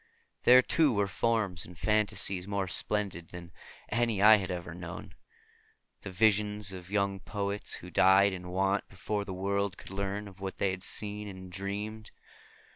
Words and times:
There 0.45 0.63
too 0.63 0.91
were 0.93 1.05
forms 1.05 1.63
and 1.63 1.77
fantasies 1.77 2.47
more 2.47 2.67
splendid 2.67 3.27
than 3.27 3.51
any 3.89 4.19
I 4.19 4.37
had 4.37 4.49
ever 4.49 4.73
known; 4.73 5.13
the 6.01 6.09
visions 6.09 6.71
of 6.71 6.89
young 6.89 7.19
poets 7.19 7.73
who 7.75 7.91
died 7.91 8.33
in 8.33 8.47
want 8.47 8.89
before 8.89 9.25
the 9.25 9.31
world 9.31 9.77
could 9.77 9.91
learn 9.91 10.27
of 10.27 10.39
what 10.39 10.57
they 10.57 10.71
had 10.71 10.81
seen 10.81 11.27
and 11.27 11.51
dreamed. 11.51 12.09